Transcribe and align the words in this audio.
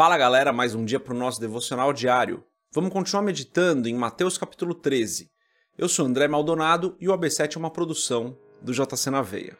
Fala 0.00 0.16
galera, 0.16 0.50
mais 0.50 0.74
um 0.74 0.82
dia 0.82 0.98
para 0.98 1.12
o 1.12 1.18
nosso 1.18 1.38
devocional 1.38 1.92
diário. 1.92 2.42
Vamos 2.72 2.90
continuar 2.90 3.20
meditando 3.20 3.86
em 3.86 3.94
Mateus 3.94 4.38
capítulo 4.38 4.72
13. 4.72 5.30
Eu 5.76 5.90
sou 5.90 6.06
André 6.06 6.26
Maldonado 6.26 6.96
e 6.98 7.06
o 7.06 7.12
AB7 7.12 7.56
é 7.56 7.58
uma 7.58 7.70
produção 7.70 8.34
do 8.62 8.72
JC 8.72 9.10
na 9.10 9.20
Veia. 9.20 9.58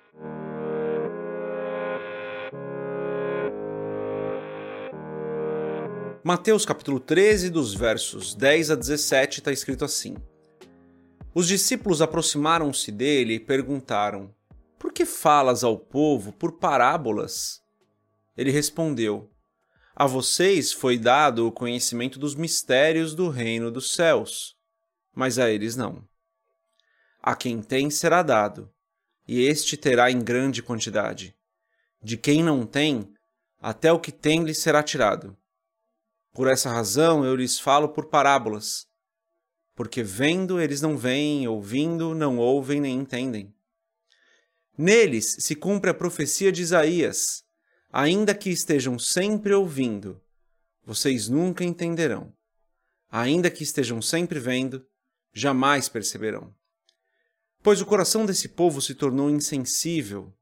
Mateus 6.24 6.64
capítulo 6.64 6.98
13, 6.98 7.50
dos 7.50 7.74
versos 7.74 8.34
10 8.34 8.70
a 8.70 8.74
17, 8.76 9.40
está 9.40 9.52
escrito 9.52 9.84
assim: 9.84 10.16
Os 11.34 11.46
discípulos 11.46 12.00
aproximaram-se 12.00 12.90
dele 12.90 13.34
e 13.34 13.40
perguntaram: 13.40 14.34
Por 14.78 14.90
que 14.90 15.04
falas 15.04 15.62
ao 15.62 15.76
povo 15.76 16.32
por 16.32 16.52
parábolas? 16.52 17.60
Ele 18.34 18.50
respondeu: 18.50 19.29
a 20.00 20.06
vocês 20.06 20.72
foi 20.72 20.96
dado 20.96 21.46
o 21.46 21.52
conhecimento 21.52 22.18
dos 22.18 22.34
mistérios 22.34 23.14
do 23.14 23.28
reino 23.28 23.70
dos 23.70 23.94
céus, 23.94 24.56
mas 25.14 25.38
a 25.38 25.50
eles 25.50 25.76
não. 25.76 26.02
A 27.20 27.36
quem 27.36 27.60
tem 27.60 27.90
será 27.90 28.22
dado, 28.22 28.72
e 29.28 29.42
este 29.42 29.76
terá 29.76 30.10
em 30.10 30.18
grande 30.24 30.62
quantidade. 30.62 31.36
De 32.02 32.16
quem 32.16 32.42
não 32.42 32.64
tem, 32.64 33.12
até 33.60 33.92
o 33.92 34.00
que 34.00 34.10
tem 34.10 34.42
lhe 34.42 34.54
será 34.54 34.82
tirado. 34.82 35.36
Por 36.32 36.48
essa 36.48 36.70
razão 36.70 37.22
eu 37.22 37.36
lhes 37.36 37.60
falo 37.60 37.86
por 37.86 38.06
parábolas, 38.06 38.86
porque 39.74 40.02
vendo 40.02 40.58
eles 40.58 40.80
não 40.80 40.96
veem, 40.96 41.46
ouvindo 41.46 42.14
não 42.14 42.38
ouvem 42.38 42.80
nem 42.80 43.00
entendem. 43.00 43.54
Neles 44.78 45.36
se 45.40 45.54
cumpre 45.54 45.90
a 45.90 45.94
profecia 45.94 46.50
de 46.50 46.62
Isaías 46.62 47.44
Ainda 47.92 48.34
que 48.34 48.50
estejam 48.50 48.98
sempre 48.98 49.52
ouvindo, 49.52 50.20
vocês 50.84 51.28
nunca 51.28 51.64
entenderão. 51.64 52.32
Ainda 53.10 53.50
que 53.50 53.64
estejam 53.64 54.00
sempre 54.00 54.38
vendo, 54.38 54.86
jamais 55.34 55.88
perceberão. 55.88 56.54
Pois 57.62 57.80
o 57.80 57.86
coração 57.86 58.24
desse 58.24 58.48
povo 58.50 58.80
se 58.80 58.94
tornou 58.94 59.28
insensível. 59.28 60.32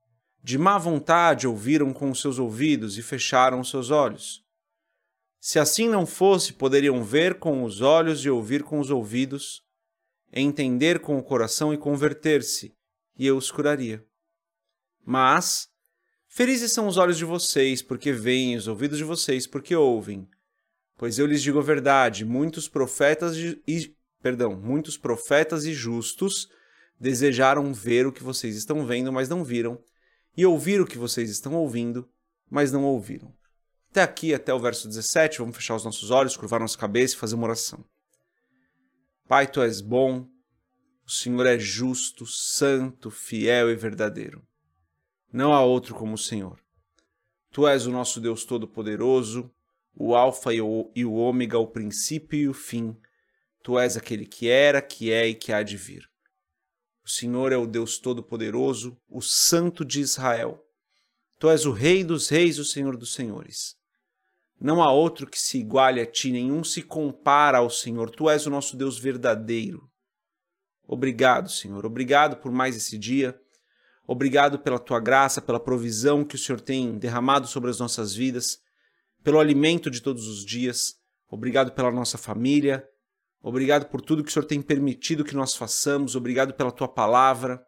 De 0.42 0.58
má 0.58 0.76
vontade 0.76 1.46
ouviram 1.46 1.92
com 1.92 2.10
os 2.10 2.20
seus 2.20 2.38
ouvidos 2.38 2.98
e 2.98 3.02
fecharam 3.02 3.60
os 3.60 3.70
seus 3.70 3.90
olhos. 3.90 4.44
Se 5.40 5.58
assim 5.58 5.88
não 5.88 6.04
fosse, 6.04 6.52
poderiam 6.52 7.02
ver 7.02 7.38
com 7.38 7.64
os 7.64 7.80
olhos 7.80 8.24
e 8.24 8.28
ouvir 8.28 8.62
com 8.62 8.78
os 8.78 8.90
ouvidos, 8.90 9.62
entender 10.30 11.00
com 11.00 11.18
o 11.18 11.22
coração 11.22 11.72
e 11.72 11.78
converter-se, 11.78 12.74
e 13.16 13.26
eu 13.26 13.36
os 13.38 13.50
curaria. 13.50 14.04
Mas, 15.02 15.68
Felizes 16.28 16.72
são 16.72 16.86
os 16.86 16.96
olhos 16.96 17.16
de 17.16 17.24
vocês, 17.24 17.82
porque 17.82 18.12
veem, 18.12 18.56
os 18.56 18.68
ouvidos 18.68 18.98
de 18.98 19.04
vocês, 19.04 19.46
porque 19.46 19.74
ouvem. 19.74 20.28
Pois 20.96 21.18
eu 21.18 21.26
lhes 21.26 21.42
digo 21.42 21.58
a 21.58 21.62
verdade, 21.62 22.24
muitos 22.24 22.68
profetas 22.68 23.36
e, 23.36 23.96
perdão, 24.22 24.54
muitos 24.54 24.96
profetas 24.96 25.64
e 25.64 25.72
justos 25.72 26.48
desejaram 27.00 27.72
ver 27.72 28.06
o 28.06 28.12
que 28.12 28.22
vocês 28.22 28.56
estão 28.56 28.84
vendo, 28.84 29.12
mas 29.12 29.28
não 29.28 29.42
viram, 29.42 29.82
e 30.36 30.44
ouvir 30.44 30.80
o 30.80 30.86
que 30.86 30.98
vocês 30.98 31.30
estão 31.30 31.54
ouvindo, 31.54 32.08
mas 32.50 32.70
não 32.70 32.84
ouviram. 32.84 33.32
Até 33.90 34.02
aqui, 34.02 34.34
até 34.34 34.52
o 34.52 34.58
verso 34.58 34.86
17, 34.86 35.38
vamos 35.38 35.56
fechar 35.56 35.76
os 35.76 35.84
nossos 35.84 36.10
olhos, 36.10 36.36
curvar 36.36 36.60
nossa 36.60 36.76
cabeça 36.76 37.14
e 37.14 37.18
fazer 37.18 37.36
uma 37.36 37.46
oração. 37.46 37.84
Pai, 39.26 39.46
tu 39.46 39.62
és 39.62 39.80
bom, 39.80 40.28
o 41.06 41.10
Senhor 41.10 41.46
é 41.46 41.58
justo, 41.58 42.26
santo, 42.26 43.10
fiel 43.10 43.70
e 43.70 43.76
verdadeiro. 43.76 44.47
Não 45.32 45.52
há 45.52 45.62
outro 45.62 45.94
como 45.94 46.14
o 46.14 46.18
Senhor. 46.18 46.58
Tu 47.50 47.66
és 47.66 47.86
o 47.86 47.90
nosso 47.90 48.20
Deus 48.20 48.44
Todo-Poderoso, 48.44 49.50
o 49.94 50.14
Alfa 50.14 50.52
e 50.54 50.60
o 50.60 51.12
Ômega, 51.14 51.58
o 51.58 51.66
princípio 51.66 52.38
e 52.38 52.48
o 52.48 52.54
fim. 52.54 52.96
Tu 53.62 53.78
és 53.78 53.96
aquele 53.96 54.24
que 54.24 54.48
era, 54.48 54.80
que 54.80 55.10
é 55.10 55.26
e 55.26 55.34
que 55.34 55.52
há 55.52 55.62
de 55.62 55.76
vir. 55.76 56.08
O 57.04 57.10
Senhor 57.10 57.52
é 57.52 57.56
o 57.56 57.66
Deus 57.66 57.98
Todo-Poderoso, 57.98 58.96
o 59.08 59.20
Santo 59.20 59.84
de 59.84 60.00
Israel. 60.00 60.64
Tu 61.38 61.48
és 61.48 61.66
o 61.66 61.72
Rei 61.72 62.04
dos 62.04 62.28
Reis 62.28 62.56
e 62.56 62.60
o 62.60 62.64
Senhor 62.64 62.96
dos 62.96 63.14
Senhores. 63.14 63.76
Não 64.60 64.82
há 64.82 64.92
outro 64.92 65.26
que 65.26 65.40
se 65.40 65.58
iguale 65.58 66.00
a 66.00 66.06
ti, 66.06 66.32
nenhum 66.32 66.64
se 66.64 66.82
compara 66.82 67.58
ao 67.58 67.70
Senhor. 67.70 68.10
Tu 68.10 68.28
és 68.28 68.46
o 68.46 68.50
nosso 68.50 68.76
Deus 68.76 68.98
verdadeiro. 68.98 69.88
Obrigado, 70.86 71.48
Senhor. 71.48 71.86
Obrigado 71.86 72.36
por 72.38 72.50
mais 72.50 72.76
esse 72.76 72.98
dia. 72.98 73.40
Obrigado 74.10 74.58
pela 74.58 74.78
tua 74.78 74.98
graça, 74.98 75.42
pela 75.42 75.60
provisão 75.60 76.24
que 76.24 76.34
o 76.34 76.38
Senhor 76.38 76.62
tem 76.62 76.96
derramado 76.96 77.46
sobre 77.46 77.68
as 77.68 77.78
nossas 77.78 78.14
vidas, 78.14 78.58
pelo 79.22 79.38
alimento 79.38 79.90
de 79.90 80.00
todos 80.00 80.26
os 80.26 80.46
dias. 80.46 80.94
Obrigado 81.30 81.72
pela 81.72 81.92
nossa 81.92 82.16
família. 82.16 82.88
Obrigado 83.42 83.84
por 83.90 84.00
tudo 84.00 84.24
que 84.24 84.30
o 84.30 84.32
Senhor 84.32 84.46
tem 84.46 84.62
permitido 84.62 85.26
que 85.26 85.36
nós 85.36 85.54
façamos. 85.54 86.16
Obrigado 86.16 86.54
pela 86.54 86.72
tua 86.72 86.88
palavra. 86.88 87.62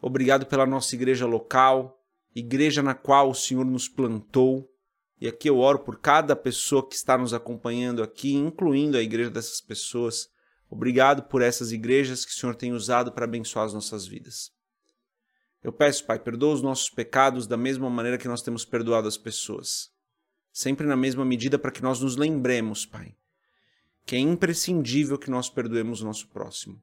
Obrigado 0.00 0.46
pela 0.46 0.66
nossa 0.66 0.96
igreja 0.96 1.26
local, 1.26 1.96
igreja 2.34 2.82
na 2.82 2.92
qual 2.92 3.30
o 3.30 3.34
Senhor 3.34 3.64
nos 3.64 3.88
plantou. 3.88 4.68
E 5.20 5.28
aqui 5.28 5.48
eu 5.48 5.60
oro 5.60 5.78
por 5.78 6.00
cada 6.00 6.34
pessoa 6.34 6.84
que 6.84 6.96
está 6.96 7.16
nos 7.16 7.32
acompanhando 7.32 8.02
aqui, 8.02 8.34
incluindo 8.34 8.96
a 8.96 9.00
igreja 9.00 9.30
dessas 9.30 9.60
pessoas. 9.60 10.26
Obrigado 10.68 11.22
por 11.22 11.40
essas 11.40 11.70
igrejas 11.70 12.24
que 12.24 12.32
o 12.32 12.34
Senhor 12.34 12.56
tem 12.56 12.72
usado 12.72 13.12
para 13.12 13.26
abençoar 13.26 13.66
as 13.66 13.72
nossas 13.72 14.04
vidas. 14.08 14.50
Eu 15.62 15.72
peço, 15.72 16.04
Pai, 16.04 16.18
perdoa 16.18 16.54
os 16.54 16.62
nossos 16.62 16.90
pecados 16.90 17.46
da 17.46 17.56
mesma 17.56 17.88
maneira 17.88 18.18
que 18.18 18.26
nós 18.26 18.42
temos 18.42 18.64
perdoado 18.64 19.06
as 19.06 19.16
pessoas. 19.16 19.92
Sempre 20.52 20.86
na 20.86 20.96
mesma 20.96 21.24
medida 21.24 21.58
para 21.58 21.70
que 21.70 21.82
nós 21.82 22.00
nos 22.00 22.16
lembremos, 22.16 22.84
Pai, 22.84 23.14
que 24.04 24.16
é 24.16 24.18
imprescindível 24.18 25.16
que 25.16 25.30
nós 25.30 25.48
perdoemos 25.48 26.02
o 26.02 26.04
nosso 26.04 26.26
próximo. 26.28 26.82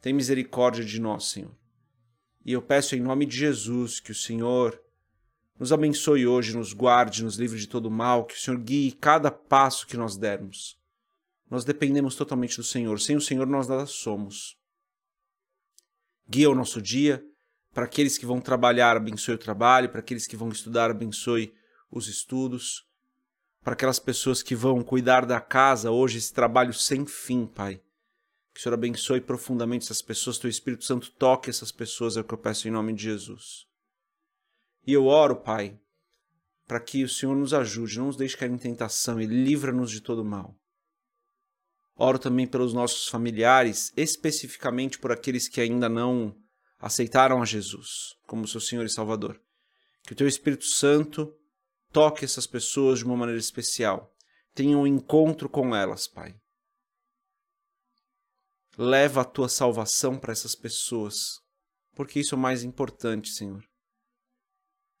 Tem 0.00 0.12
misericórdia 0.12 0.84
de 0.84 1.00
nós, 1.00 1.26
Senhor. 1.26 1.56
E 2.44 2.52
eu 2.52 2.60
peço 2.60 2.96
em 2.96 3.00
nome 3.00 3.24
de 3.24 3.36
Jesus 3.36 4.00
que 4.00 4.12
o 4.12 4.14
Senhor 4.14 4.80
nos 5.58 5.72
abençoe 5.72 6.26
hoje, 6.26 6.56
nos 6.56 6.72
guarde, 6.72 7.24
nos 7.24 7.36
livre 7.36 7.58
de 7.58 7.66
todo 7.66 7.90
mal, 7.90 8.24
que 8.24 8.34
o 8.34 8.38
Senhor 8.38 8.58
guie 8.58 8.92
cada 8.92 9.30
passo 9.30 9.86
que 9.86 9.96
nós 9.96 10.16
dermos. 10.16 10.78
Nós 11.48 11.64
dependemos 11.64 12.14
totalmente 12.14 12.56
do 12.56 12.64
Senhor. 12.64 13.00
Sem 13.00 13.16
o 13.16 13.20
Senhor 13.20 13.46
nós 13.46 13.68
nada 13.68 13.86
somos. 13.86 14.58
Guia 16.28 16.50
o 16.50 16.54
nosso 16.54 16.82
dia 16.82 17.24
para 17.76 17.84
aqueles 17.84 18.16
que 18.16 18.24
vão 18.24 18.40
trabalhar, 18.40 18.96
abençoe 18.96 19.34
o 19.34 19.38
trabalho. 19.38 19.90
Para 19.90 20.00
aqueles 20.00 20.26
que 20.26 20.34
vão 20.34 20.48
estudar, 20.48 20.90
abençoe 20.90 21.52
os 21.90 22.08
estudos. 22.08 22.88
Para 23.62 23.74
aquelas 23.74 23.98
pessoas 23.98 24.42
que 24.42 24.54
vão 24.54 24.82
cuidar 24.82 25.26
da 25.26 25.42
casa 25.42 25.90
hoje, 25.90 26.16
esse 26.16 26.32
trabalho 26.32 26.72
sem 26.72 27.04
fim, 27.04 27.44
Pai. 27.44 27.82
Que 28.54 28.60
o 28.60 28.62
Senhor 28.62 28.72
abençoe 28.72 29.20
profundamente 29.20 29.84
essas 29.84 30.00
pessoas, 30.00 30.38
teu 30.38 30.48
Espírito 30.48 30.86
Santo 30.86 31.10
toque 31.10 31.50
essas 31.50 31.70
pessoas, 31.70 32.16
é 32.16 32.22
o 32.22 32.24
que 32.24 32.32
eu 32.32 32.38
peço 32.38 32.66
em 32.66 32.70
nome 32.70 32.94
de 32.94 33.02
Jesus. 33.02 33.66
E 34.86 34.94
eu 34.94 35.04
oro, 35.04 35.36
Pai, 35.36 35.78
para 36.66 36.80
que 36.80 37.04
o 37.04 37.08
Senhor 37.10 37.36
nos 37.36 37.52
ajude, 37.52 37.98
não 37.98 38.06
nos 38.06 38.16
deixe 38.16 38.38
cair 38.38 38.50
em 38.50 38.56
tentação 38.56 39.20
e 39.20 39.26
livra-nos 39.26 39.90
de 39.90 40.00
todo 40.00 40.24
mal. 40.24 40.56
Oro 41.94 42.18
também 42.18 42.46
pelos 42.46 42.72
nossos 42.72 43.06
familiares, 43.06 43.92
especificamente 43.94 44.98
por 44.98 45.12
aqueles 45.12 45.46
que 45.46 45.60
ainda 45.60 45.90
não 45.90 46.34
aceitaram 46.78 47.42
a 47.42 47.44
Jesus 47.44 48.16
como 48.26 48.46
seu 48.46 48.60
Senhor 48.60 48.84
e 48.84 48.90
Salvador. 48.90 49.40
Que 50.02 50.12
o 50.12 50.16
teu 50.16 50.28
Espírito 50.28 50.64
Santo 50.64 51.34
toque 51.92 52.24
essas 52.24 52.46
pessoas 52.46 52.98
de 52.98 53.04
uma 53.04 53.16
maneira 53.16 53.40
especial. 53.40 54.14
Tenha 54.54 54.76
um 54.76 54.86
encontro 54.86 55.48
com 55.48 55.74
elas, 55.74 56.06
Pai. 56.06 56.34
Leva 58.78 59.22
a 59.22 59.24
tua 59.24 59.48
salvação 59.48 60.18
para 60.18 60.32
essas 60.32 60.54
pessoas, 60.54 61.40
porque 61.94 62.20
isso 62.20 62.34
é 62.34 62.38
o 62.38 62.40
mais 62.40 62.62
importante, 62.62 63.30
Senhor. 63.30 63.64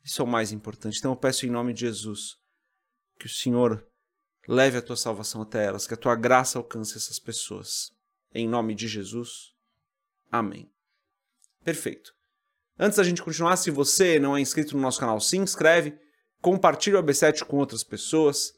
Isso 0.02 0.22
é 0.22 0.24
o 0.24 0.28
mais 0.28 0.52
importante. 0.52 0.98
Então 0.98 1.12
eu 1.12 1.16
peço 1.16 1.46
em 1.46 1.50
nome 1.50 1.74
de 1.74 1.80
Jesus 1.80 2.38
que 3.18 3.26
o 3.26 3.30
Senhor 3.30 3.86
leve 4.48 4.78
a 4.78 4.82
tua 4.82 4.96
salvação 4.96 5.42
até 5.42 5.64
elas, 5.64 5.86
que 5.86 5.94
a 5.94 5.96
tua 5.96 6.14
graça 6.14 6.58
alcance 6.58 6.96
essas 6.96 7.18
pessoas. 7.18 7.92
Em 8.32 8.48
nome 8.48 8.74
de 8.74 8.86
Jesus. 8.86 9.54
Amém. 10.30 10.70
Perfeito. 11.66 12.14
Antes 12.78 12.96
da 12.96 13.02
gente 13.02 13.20
continuar, 13.20 13.56
se 13.56 13.72
você 13.72 14.20
não 14.20 14.36
é 14.36 14.40
inscrito 14.40 14.76
no 14.76 14.82
nosso 14.82 15.00
canal, 15.00 15.20
se 15.20 15.36
inscreve, 15.36 15.98
compartilha 16.40 17.00
o 17.00 17.02
AB7 17.02 17.42
com 17.42 17.56
outras 17.56 17.82
pessoas, 17.82 18.52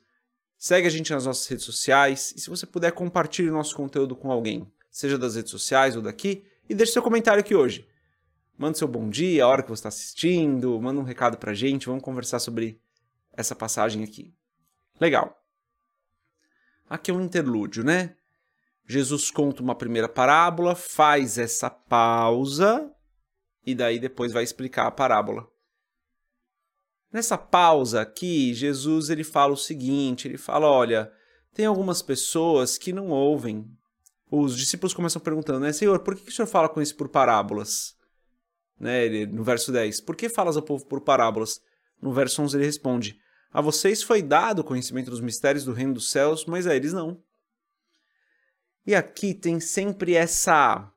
segue 0.58 0.87
a 0.87 0.90
gente 0.90 1.10
nas 1.10 1.25
nossas 1.25 1.46
redes 1.46 1.64
sociais 1.64 2.34
e 2.37 2.40
se 2.40 2.50
você 2.50 2.66
puder, 2.66 2.93
compartilhe 2.93 3.49
o 3.49 3.55
nosso 3.55 3.75
conteúdo 3.75 4.14
com 4.14 4.31
alguém, 4.31 4.70
seja 4.90 5.16
das 5.16 5.37
redes 5.37 5.50
sociais 5.50 5.96
ou 5.96 6.02
daqui, 6.02 6.44
e 6.69 6.75
deixe 6.75 6.93
seu 6.93 7.02
comentário 7.02 7.40
aqui 7.40 7.55
hoje. 7.55 7.88
Manda 8.58 8.76
seu 8.76 8.87
bom 8.87 9.08
dia, 9.08 9.43
a 9.43 9.49
hora 9.49 9.62
que 9.62 9.70
você 9.70 9.81
está 9.81 9.88
assistindo, 9.88 10.78
manda 10.78 11.00
um 11.00 11.04
recado 11.04 11.38
pra 11.38 11.54
gente, 11.54 11.87
vamos 11.87 12.04
conversar 12.04 12.40
sobre 12.40 12.78
essa 13.32 13.56
passagem 13.56 14.04
aqui. 14.04 14.34
Legal. 15.00 15.34
Aqui 16.90 17.11
é 17.11 17.14
um 17.14 17.22
interlúdio, 17.22 17.82
né? 17.82 18.16
Jesus 18.87 19.31
conta 19.31 19.62
uma 19.62 19.75
primeira 19.75 20.11
parábola, 20.11 20.75
faz 20.75 21.38
essa 21.38 21.70
pausa 21.70 22.94
e 23.69 23.75
daí 23.75 23.99
depois 23.99 24.32
vai 24.32 24.43
explicar 24.43 24.87
a 24.87 24.91
parábola. 24.91 25.47
Nessa 27.12 27.37
pausa 27.37 28.00
aqui, 28.00 28.55
Jesus 28.55 29.11
ele 29.11 29.23
fala 29.23 29.53
o 29.53 29.59
seguinte, 29.59 30.26
ele 30.26 30.38
fala, 30.38 30.67
olha, 30.67 31.12
tem 31.53 31.67
algumas 31.67 32.00
pessoas 32.00 32.79
que 32.79 32.94
não 32.94 33.11
ouvem. 33.11 33.70
Os 34.31 34.56
discípulos 34.56 34.94
começam 34.94 35.20
perguntando, 35.20 35.61
né, 35.61 35.70
Senhor, 35.70 35.99
por 35.99 36.17
que 36.17 36.31
o 36.31 36.32
Senhor 36.32 36.49
fala 36.49 36.67
com 36.67 36.81
isso 36.81 36.97
por 36.97 37.11
parábolas? 37.11 37.94
Né, 38.81 39.05
ele, 39.05 39.26
no 39.26 39.44
verso 39.44 39.71
10, 39.71 40.00
por 40.00 40.17
que 40.17 40.31
falas 40.31 40.56
ao 40.56 40.62
povo 40.62 40.87
por 40.87 41.03
parábolas? 41.03 41.61
No 42.00 42.11
verso 42.11 42.41
11 42.41 42.56
ele 42.56 42.64
responde, 42.64 43.19
a 43.53 43.61
vocês 43.61 44.03
foi 44.03 44.23
dado 44.23 44.61
o 44.61 44.64
conhecimento 44.64 45.11
dos 45.11 45.21
mistérios 45.21 45.64
do 45.64 45.75
reino 45.75 45.93
dos 45.93 46.11
céus, 46.11 46.47
mas 46.47 46.67
a 46.67 46.75
eles 46.75 46.94
não. 46.94 47.23
E 48.87 48.94
aqui 48.94 49.35
tem 49.35 49.61
sempre 49.61 50.14
essa 50.14 50.91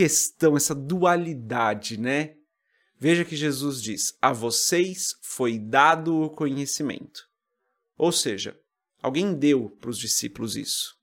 questão, 0.00 0.56
essa 0.56 0.74
dualidade, 0.74 2.00
né? 2.00 2.34
Veja 2.98 3.22
que 3.22 3.36
Jesus 3.36 3.82
diz: 3.82 4.16
A 4.22 4.32
vocês 4.32 5.14
foi 5.20 5.58
dado 5.58 6.22
o 6.22 6.30
conhecimento. 6.30 7.28
Ou 7.98 8.10
seja, 8.10 8.58
alguém 9.02 9.34
deu 9.34 9.68
para 9.68 9.90
os 9.90 9.98
discípulos 9.98 10.56
isso. 10.56 10.96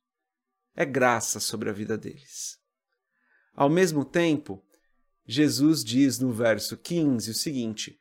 É 0.76 0.84
graça 0.84 1.40
sobre 1.40 1.70
a 1.70 1.74
vida 1.74 1.96
deles. 1.96 2.58
Ao 3.54 3.70
mesmo 3.70 4.04
tempo, 4.04 4.66
Jesus 5.28 5.84
diz 5.84 6.18
no 6.18 6.34
verso 6.34 6.76
15 6.76 7.30
o 7.30 7.36
seguinte: 7.36 8.00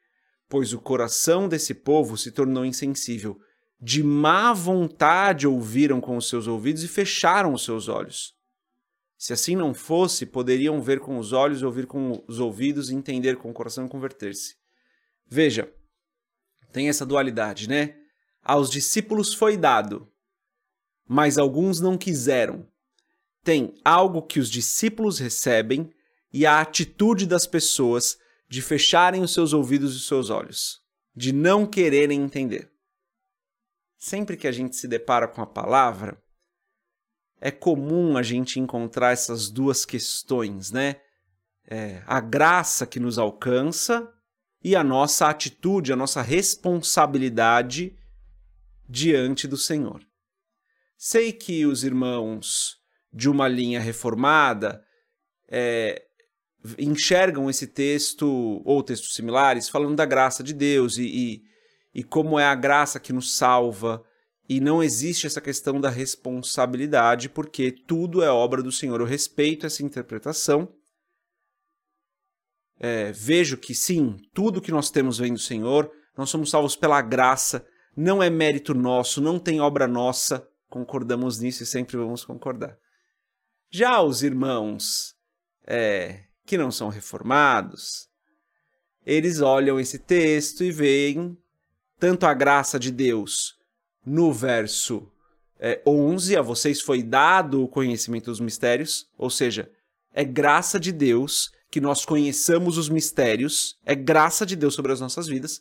Pois 0.48 0.72
o 0.72 0.80
coração 0.80 1.46
desse 1.46 1.74
povo 1.74 2.16
se 2.16 2.32
tornou 2.32 2.64
insensível, 2.64 3.38
de 3.78 4.02
má 4.02 4.54
vontade 4.54 5.46
ouviram 5.46 6.00
com 6.00 6.16
os 6.16 6.26
seus 6.26 6.46
ouvidos 6.46 6.82
e 6.82 6.88
fecharam 6.88 7.52
os 7.52 7.64
seus 7.64 7.86
olhos. 7.86 8.35
Se 9.16 9.32
assim 9.32 9.56
não 9.56 9.72
fosse, 9.72 10.26
poderiam 10.26 10.80
ver 10.82 11.00
com 11.00 11.18
os 11.18 11.32
olhos, 11.32 11.62
ouvir 11.62 11.86
com 11.86 12.22
os 12.28 12.38
ouvidos, 12.38 12.90
entender 12.90 13.36
com 13.36 13.50
o 13.50 13.54
coração 13.54 13.86
e 13.86 13.88
converter-se. 13.88 14.56
Veja, 15.26 15.72
tem 16.72 16.88
essa 16.88 17.06
dualidade, 17.06 17.68
né? 17.68 17.96
Aos 18.42 18.70
discípulos 18.70 19.32
foi 19.32 19.56
dado, 19.56 20.12
mas 21.08 21.38
alguns 21.38 21.80
não 21.80 21.96
quiseram. 21.96 22.68
Tem 23.42 23.74
algo 23.84 24.22
que 24.22 24.38
os 24.38 24.50
discípulos 24.50 25.18
recebem 25.18 25.90
e 26.32 26.44
a 26.44 26.60
atitude 26.60 27.26
das 27.26 27.46
pessoas 27.46 28.18
de 28.48 28.60
fecharem 28.60 29.22
os 29.22 29.32
seus 29.32 29.52
ouvidos 29.52 29.94
e 29.94 29.96
os 29.96 30.06
seus 30.06 30.30
olhos, 30.30 30.80
de 31.14 31.32
não 31.32 31.66
quererem 31.66 32.20
entender. 32.20 32.70
Sempre 33.96 34.36
que 34.36 34.46
a 34.46 34.52
gente 34.52 34.76
se 34.76 34.86
depara 34.86 35.26
com 35.26 35.40
a 35.40 35.46
palavra, 35.46 36.22
é 37.40 37.50
comum 37.50 38.16
a 38.16 38.22
gente 38.22 38.58
encontrar 38.58 39.12
essas 39.12 39.50
duas 39.50 39.84
questões, 39.84 40.70
né? 40.70 40.96
É, 41.68 42.02
a 42.06 42.20
graça 42.20 42.86
que 42.86 43.00
nos 43.00 43.18
alcança 43.18 44.12
e 44.62 44.74
a 44.74 44.84
nossa 44.84 45.28
atitude, 45.28 45.92
a 45.92 45.96
nossa 45.96 46.22
responsabilidade 46.22 47.96
diante 48.88 49.48
do 49.48 49.56
Senhor. 49.56 50.00
Sei 50.96 51.32
que 51.32 51.66
os 51.66 51.84
irmãos 51.84 52.76
de 53.12 53.28
uma 53.28 53.48
linha 53.48 53.80
reformada 53.80 54.82
é, 55.48 56.02
enxergam 56.78 57.50
esse 57.50 57.66
texto 57.66 58.62
ou 58.64 58.82
textos 58.82 59.14
similares 59.14 59.68
falando 59.68 59.96
da 59.96 60.06
graça 60.06 60.42
de 60.42 60.52
Deus 60.52 60.98
e, 60.98 61.04
e, 61.04 61.42
e 61.94 62.04
como 62.04 62.38
é 62.38 62.44
a 62.44 62.54
graça 62.54 63.00
que 63.00 63.12
nos 63.12 63.36
salva 63.36 64.04
e 64.48 64.60
não 64.60 64.82
existe 64.82 65.26
essa 65.26 65.40
questão 65.40 65.80
da 65.80 65.90
responsabilidade, 65.90 67.28
porque 67.28 67.72
tudo 67.72 68.22
é 68.22 68.30
obra 68.30 68.62
do 68.62 68.70
Senhor. 68.70 69.00
Eu 69.00 69.06
respeito 69.06 69.66
essa 69.66 69.82
interpretação. 69.82 70.72
É, 72.78 73.10
vejo 73.10 73.56
que 73.56 73.74
sim, 73.74 74.16
tudo 74.32 74.60
que 74.60 74.70
nós 74.70 74.90
temos 74.90 75.18
vem 75.18 75.32
do 75.32 75.38
Senhor, 75.38 75.90
nós 76.16 76.30
somos 76.30 76.50
salvos 76.50 76.76
pela 76.76 77.00
graça, 77.00 77.66
não 77.96 78.22
é 78.22 78.28
mérito 78.28 78.74
nosso, 78.74 79.20
não 79.20 79.38
tem 79.38 79.60
obra 79.60 79.88
nossa, 79.88 80.46
concordamos 80.68 81.40
nisso 81.40 81.62
e 81.62 81.66
sempre 81.66 81.96
vamos 81.96 82.24
concordar. 82.24 82.78
Já 83.70 84.00
os 84.02 84.22
irmãos 84.22 85.16
é, 85.66 86.24
que 86.44 86.58
não 86.58 86.70
são 86.70 86.88
reformados, 86.88 88.08
eles 89.04 89.40
olham 89.40 89.80
esse 89.80 89.98
texto 89.98 90.62
e 90.62 90.70
veem 90.70 91.36
tanto 91.98 92.26
a 92.26 92.34
graça 92.34 92.78
de 92.78 92.90
Deus 92.90 93.56
no 94.06 94.32
verso 94.32 95.10
é, 95.58 95.82
11, 95.84 96.36
a 96.36 96.42
vocês 96.42 96.80
foi 96.80 97.02
dado 97.02 97.64
o 97.64 97.68
conhecimento 97.68 98.26
dos 98.26 98.38
mistérios, 98.38 99.08
ou 99.18 99.28
seja, 99.28 99.70
é 100.14 100.24
graça 100.24 100.78
de 100.78 100.92
Deus 100.92 101.50
que 101.70 101.80
nós 101.80 102.04
conheçamos 102.04 102.78
os 102.78 102.88
mistérios, 102.88 103.78
é 103.84 103.94
graça 103.94 104.46
de 104.46 104.54
Deus 104.54 104.74
sobre 104.74 104.92
as 104.92 105.00
nossas 105.00 105.26
vidas. 105.26 105.60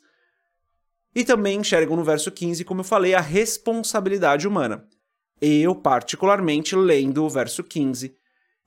E 1.14 1.24
também 1.24 1.60
enxergam 1.60 1.96
no 1.96 2.04
verso 2.04 2.32
15, 2.32 2.64
como 2.64 2.82
eu 2.82 2.86
falei, 2.86 3.14
a 3.14 3.22
responsabilidade 3.22 4.48
humana. 4.48 4.88
Eu, 5.42 5.74
particularmente, 5.74 6.76
lendo 6.76 7.24
o 7.24 7.30
verso 7.30 7.64
15, 7.64 8.16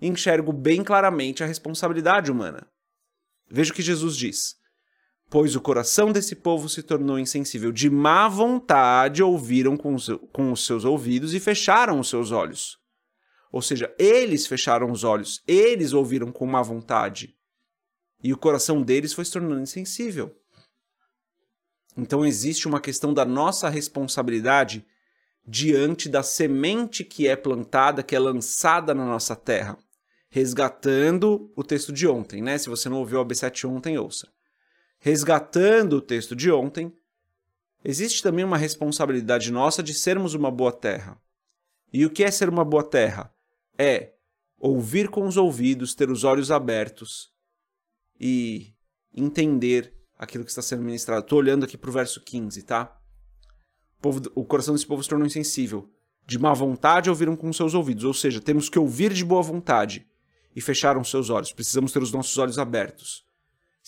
enxergo 0.00 0.52
bem 0.52 0.82
claramente 0.82 1.44
a 1.44 1.46
responsabilidade 1.46 2.30
humana. 2.30 2.66
Veja 3.50 3.72
o 3.72 3.74
que 3.74 3.82
Jesus 3.82 4.16
diz: 4.16 4.57
pois 5.30 5.54
o 5.54 5.60
coração 5.60 6.10
desse 6.10 6.34
povo 6.34 6.68
se 6.68 6.82
tornou 6.82 7.18
insensível. 7.18 7.70
De 7.70 7.90
má 7.90 8.28
vontade 8.28 9.22
ouviram 9.22 9.76
com 9.76 9.94
os, 9.94 10.08
com 10.32 10.52
os 10.52 10.64
seus 10.64 10.84
ouvidos 10.84 11.34
e 11.34 11.40
fecharam 11.40 12.00
os 12.00 12.08
seus 12.08 12.30
olhos. 12.30 12.78
Ou 13.52 13.62
seja, 13.62 13.94
eles 13.98 14.46
fecharam 14.46 14.90
os 14.90 15.04
olhos, 15.04 15.42
eles 15.46 15.92
ouviram 15.92 16.30
com 16.32 16.46
má 16.46 16.62
vontade. 16.62 17.34
E 18.22 18.32
o 18.32 18.36
coração 18.36 18.82
deles 18.82 19.12
foi 19.12 19.24
se 19.24 19.32
tornando 19.32 19.60
insensível. 19.60 20.34
Então 21.96 22.24
existe 22.24 22.66
uma 22.66 22.80
questão 22.80 23.12
da 23.12 23.24
nossa 23.24 23.68
responsabilidade 23.68 24.86
diante 25.46 26.08
da 26.08 26.22
semente 26.22 27.04
que 27.04 27.26
é 27.26 27.34
plantada, 27.34 28.02
que 28.02 28.14
é 28.14 28.18
lançada 28.18 28.94
na 28.94 29.04
nossa 29.04 29.34
terra. 29.34 29.78
Resgatando 30.30 31.50
o 31.56 31.64
texto 31.64 31.90
de 31.90 32.06
ontem, 32.06 32.42
né? 32.42 32.58
Se 32.58 32.68
você 32.68 32.88
não 32.88 32.98
ouviu 32.98 33.18
o 33.18 33.24
AB7 33.24 33.66
ontem, 33.66 33.96
ouça 33.96 34.28
resgatando 34.98 35.94
o 35.94 36.00
texto 36.00 36.34
de 36.34 36.50
ontem, 36.50 36.92
existe 37.84 38.22
também 38.22 38.44
uma 38.44 38.56
responsabilidade 38.56 39.50
nossa 39.52 39.82
de 39.82 39.94
sermos 39.94 40.34
uma 40.34 40.50
boa 40.50 40.72
terra. 40.72 41.20
E 41.92 42.04
o 42.04 42.10
que 42.10 42.24
é 42.24 42.30
ser 42.30 42.48
uma 42.48 42.64
boa 42.64 42.82
terra? 42.82 43.32
É 43.78 44.12
ouvir 44.58 45.08
com 45.08 45.26
os 45.26 45.36
ouvidos, 45.36 45.94
ter 45.94 46.10
os 46.10 46.24
olhos 46.24 46.50
abertos 46.50 47.32
e 48.20 48.74
entender 49.14 49.94
aquilo 50.18 50.44
que 50.44 50.50
está 50.50 50.60
sendo 50.60 50.82
ministrado. 50.82 51.22
Estou 51.22 51.38
olhando 51.38 51.64
aqui 51.64 51.78
para 51.78 51.90
o 51.90 51.92
verso 51.92 52.20
15, 52.20 52.62
tá? 52.64 52.98
O, 53.98 54.00
povo, 54.02 54.22
o 54.34 54.44
coração 54.44 54.74
desse 54.74 54.86
povo 54.86 55.02
se 55.02 55.08
tornou 55.08 55.26
insensível. 55.26 55.90
De 56.26 56.38
má 56.38 56.52
vontade 56.52 57.08
ouviram 57.08 57.34
com 57.36 57.50
seus 57.52 57.72
ouvidos, 57.72 58.04
ou 58.04 58.12
seja, 58.12 58.40
temos 58.40 58.68
que 58.68 58.78
ouvir 58.78 59.14
de 59.14 59.24
boa 59.24 59.42
vontade 59.42 60.06
e 60.54 60.60
fecharam 60.60 61.02
seus 61.02 61.30
olhos. 61.30 61.52
Precisamos 61.52 61.92
ter 61.92 62.02
os 62.02 62.12
nossos 62.12 62.36
olhos 62.36 62.58
abertos. 62.58 63.24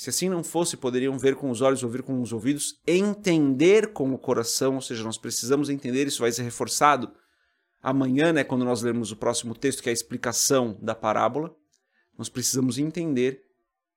Se 0.01 0.09
assim 0.09 0.31
não 0.31 0.43
fosse, 0.43 0.79
poderiam 0.79 1.19
ver 1.19 1.37
com 1.37 1.51
os 1.51 1.61
olhos, 1.61 1.83
ouvir 1.83 2.03
com 2.03 2.23
os 2.23 2.33
ouvidos, 2.33 2.81
entender 2.87 3.93
com 3.93 4.15
o 4.15 4.19
coração, 4.19 4.77
ou 4.77 4.81
seja, 4.81 5.05
nós 5.05 5.19
precisamos 5.19 5.69
entender, 5.69 6.07
isso 6.07 6.23
vai 6.23 6.33
ser 6.33 6.43
reforçado 6.43 7.13
amanhã, 7.83 8.33
né, 8.33 8.43
quando 8.43 8.65
nós 8.65 8.81
lermos 8.81 9.13
o 9.13 9.17
próximo 9.17 9.55
texto, 9.55 9.83
que 9.83 9.91
é 9.91 9.93
a 9.93 9.93
explicação 9.93 10.79
da 10.81 10.95
parábola. 10.95 11.55
Nós 12.17 12.31
precisamos 12.31 12.79
entender, 12.79 13.45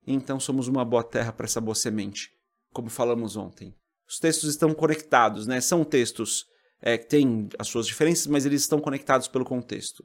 e 0.05 0.11
então 0.11 0.41
somos 0.41 0.67
uma 0.67 0.83
boa 0.83 1.05
terra 1.05 1.31
para 1.31 1.45
essa 1.45 1.61
boa 1.61 1.73
semente, 1.73 2.31
como 2.73 2.89
falamos 2.89 3.37
ontem. 3.37 3.73
Os 4.05 4.19
textos 4.19 4.49
estão 4.49 4.73
conectados, 4.73 5.47
né? 5.47 5.61
São 5.61 5.85
textos 5.85 6.47
é, 6.81 6.97
que 6.97 7.07
têm 7.07 7.47
as 7.57 7.69
suas 7.69 7.87
diferenças, 7.87 8.27
mas 8.27 8.45
eles 8.45 8.63
estão 8.63 8.81
conectados 8.81 9.29
pelo 9.29 9.45
contexto. 9.45 10.03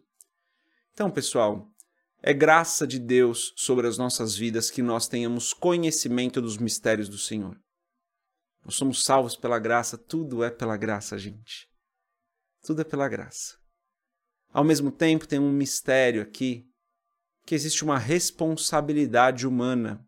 Então, 0.93 1.11
pessoal, 1.11 1.69
é 2.21 2.33
graça 2.33 2.87
de 2.87 2.99
Deus 2.99 3.53
sobre 3.57 3.87
as 3.87 3.97
nossas 3.97 4.37
vidas 4.37 4.71
que 4.71 4.83
nós 4.83 5.07
tenhamos 5.07 5.53
conhecimento 5.53 6.41
dos 6.41 6.57
mistérios 6.59 7.09
do 7.09 7.19
Senhor. 7.19 7.59
Nós 8.65 8.75
somos 8.75 9.03
salvos 9.05 9.37
pela 9.37 9.59
graça, 9.59 9.97
tudo 9.97 10.43
é 10.43 10.51
pela 10.51 10.77
graça, 10.77 11.17
gente. 11.17 11.69
Tudo 12.63 12.83
é 12.83 12.85
pela 12.85 13.09
graça. 13.09 13.57
Ao 14.53 14.65
mesmo 14.65 14.91
tempo, 14.91 15.27
tem 15.27 15.39
um 15.39 15.53
mistério 15.53 16.21
aqui, 16.21 16.67
que 17.47 17.55
existe 17.55 17.85
uma 17.85 17.99
responsabilidade 17.99 19.47
humana. 19.47 20.05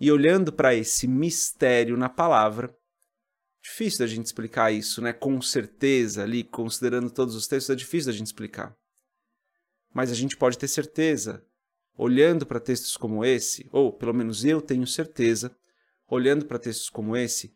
E 0.00 0.10
olhando 0.10 0.52
para 0.52 0.74
esse 0.74 1.06
mistério 1.06 1.96
na 1.96 2.08
palavra, 2.08 2.74
difícil 3.62 3.98
da 3.98 4.06
gente 4.06 4.26
explicar 4.26 4.72
isso, 4.72 5.02
né? 5.02 5.12
Com 5.12 5.40
certeza, 5.42 6.22
ali, 6.22 6.44
considerando 6.44 7.10
todos 7.10 7.34
os 7.34 7.46
textos, 7.46 7.70
é 7.70 7.76
difícil 7.76 8.10
da 8.10 8.16
gente 8.16 8.28
explicar. 8.28 8.77
Mas 9.92 10.10
a 10.10 10.14
gente 10.14 10.36
pode 10.36 10.58
ter 10.58 10.68
certeza, 10.68 11.44
olhando 11.96 12.46
para 12.46 12.60
textos 12.60 12.96
como 12.96 13.24
esse, 13.24 13.68
ou 13.72 13.92
pelo 13.92 14.14
menos 14.14 14.44
eu 14.44 14.60
tenho 14.60 14.86
certeza, 14.86 15.56
olhando 16.06 16.46
para 16.46 16.58
textos 16.58 16.88
como 16.88 17.16
esse, 17.16 17.54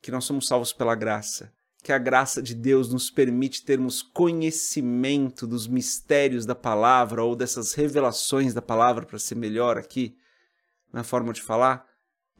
que 0.00 0.10
nós 0.10 0.24
somos 0.24 0.46
salvos 0.46 0.72
pela 0.72 0.94
graça, 0.94 1.52
que 1.82 1.92
a 1.92 1.98
graça 1.98 2.42
de 2.42 2.54
Deus 2.54 2.92
nos 2.92 3.10
permite 3.10 3.64
termos 3.64 4.02
conhecimento 4.02 5.46
dos 5.46 5.66
mistérios 5.66 6.44
da 6.44 6.54
palavra 6.54 7.22
ou 7.22 7.36
dessas 7.36 7.74
revelações 7.74 8.54
da 8.54 8.62
palavra, 8.62 9.06
para 9.06 9.18
ser 9.18 9.34
melhor 9.34 9.76
aqui 9.76 10.16
na 10.92 11.04
forma 11.04 11.32
de 11.32 11.42
falar, 11.42 11.86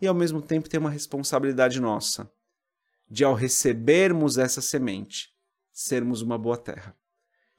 e 0.01 0.07
ao 0.07 0.15
mesmo 0.15 0.41
tempo 0.41 0.69
tem 0.69 0.81
uma 0.81 0.91
responsabilidade 0.91 1.81
nossa 1.81 2.31
de, 3.11 3.25
ao 3.25 3.35
recebermos 3.35 4.39
essa 4.39 4.61
semente, 4.61 5.31
sermos 5.73 6.23
uma 6.23 6.39
boa 6.39 6.57
terra. 6.57 6.97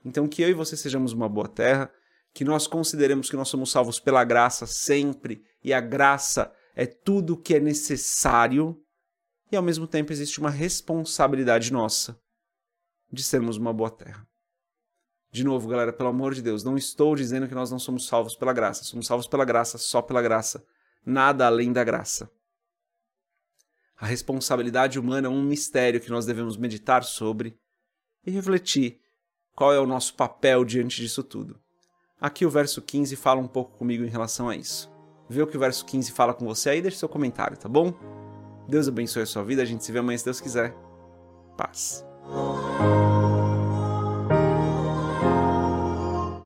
Então, 0.03 0.27
que 0.27 0.41
eu 0.41 0.49
e 0.49 0.53
você 0.53 0.77
sejamos 0.77 1.13
uma 1.13 1.27
boa 1.27 1.47
terra, 1.47 1.91
que 2.33 2.45
nós 2.45 2.67
consideremos 2.67 3.29
que 3.29 3.35
nós 3.35 3.49
somos 3.49 3.71
salvos 3.71 3.99
pela 3.99 4.23
graça 4.23 4.65
sempre, 4.65 5.43
e 5.63 5.73
a 5.73 5.81
graça 5.81 6.53
é 6.75 6.85
tudo 6.85 7.33
o 7.33 7.37
que 7.37 7.55
é 7.55 7.59
necessário, 7.59 8.81
e 9.51 9.55
ao 9.55 9.63
mesmo 9.63 9.87
tempo 9.87 10.11
existe 10.11 10.39
uma 10.39 10.49
responsabilidade 10.49 11.73
nossa 11.73 12.19
de 13.11 13.23
sermos 13.23 13.57
uma 13.57 13.73
boa 13.73 13.89
terra. 13.89 14.27
De 15.31 15.43
novo, 15.43 15.67
galera, 15.67 15.93
pelo 15.93 16.09
amor 16.09 16.33
de 16.33 16.41
Deus, 16.41 16.63
não 16.63 16.77
estou 16.77 17.15
dizendo 17.15 17.47
que 17.47 17.53
nós 17.53 17.69
não 17.69 17.77
somos 17.77 18.07
salvos 18.07 18.35
pela 18.35 18.53
graça. 18.53 18.83
Somos 18.83 19.05
salvos 19.05 19.27
pela 19.27 19.45
graça, 19.45 19.77
só 19.77 20.01
pela 20.01 20.21
graça. 20.21 20.63
Nada 21.05 21.45
além 21.45 21.71
da 21.71 21.83
graça. 21.83 22.31
A 23.95 24.05
responsabilidade 24.05 24.97
humana 24.97 25.27
é 25.27 25.29
um 25.29 25.43
mistério 25.43 25.99
que 25.99 26.09
nós 26.09 26.25
devemos 26.25 26.57
meditar 26.57 27.03
sobre 27.03 27.59
e 28.25 28.31
refletir 28.31 28.99
qual 29.59 29.73
é 29.73 29.79
o 29.79 29.85
nosso 29.85 30.13
papel 30.13 30.63
diante 30.63 31.01
disso 31.01 31.21
tudo. 31.21 31.59
Aqui 32.19 32.45
o 32.45 32.49
verso 32.49 32.81
15 32.81 33.17
fala 33.17 33.41
um 33.41 33.47
pouco 33.47 33.77
comigo 33.77 34.05
em 34.05 34.09
relação 34.09 34.47
a 34.47 34.55
isso. 34.55 34.89
Vê 35.27 35.41
o 35.41 35.47
que 35.47 35.57
o 35.57 35.59
verso 35.59 35.85
15 35.85 36.13
fala 36.13 36.33
com 36.33 36.45
você 36.45 36.69
aí, 36.69 36.81
deixe 36.81 36.95
seu 36.95 37.09
comentário, 37.09 37.57
tá 37.57 37.67
bom? 37.67 37.93
Deus 38.69 38.87
abençoe 38.87 39.23
a 39.23 39.25
sua 39.25 39.43
vida, 39.43 39.61
a 39.61 39.65
gente 39.65 39.83
se 39.83 39.91
vê 39.91 39.99
amanhã 39.99 40.17
se 40.17 40.23
Deus 40.23 40.39
quiser. 40.39 40.73
Paz. 41.57 42.05